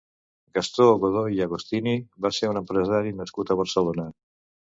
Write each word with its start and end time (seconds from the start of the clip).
Gastó 0.57 0.85
Godoy 1.01 1.35
i 1.39 1.43
Agostini 1.45 1.93
va 2.27 2.33
ser 2.37 2.49
un 2.53 2.59
empresari 2.63 3.13
nascut 3.21 3.51
a 3.57 3.61
Barcelona. 3.63 4.09